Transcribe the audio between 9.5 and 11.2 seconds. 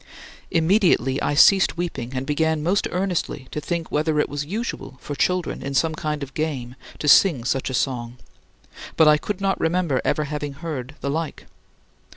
remember ever having heard the